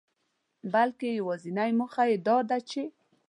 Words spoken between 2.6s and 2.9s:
چي